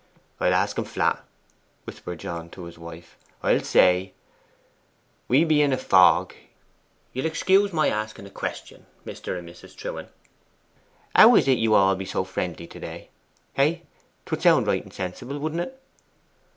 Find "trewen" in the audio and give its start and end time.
9.75-10.07